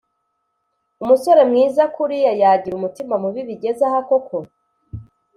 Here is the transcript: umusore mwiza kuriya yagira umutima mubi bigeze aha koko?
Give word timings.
umusore 1.03 1.41
mwiza 1.49 1.83
kuriya 1.95 2.31
yagira 2.41 2.73
umutima 2.77 3.15
mubi 3.23 3.41
bigeze 3.49 3.81
aha 3.89 3.99
koko? 4.07 4.37